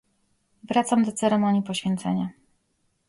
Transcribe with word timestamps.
"Wracam 0.63 1.03
do 1.03 1.11
ceremonii 1.11 1.61
poświęcenia." 1.63 2.29